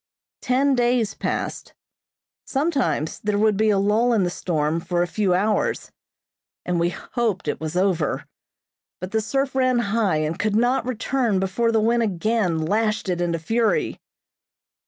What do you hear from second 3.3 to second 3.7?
would be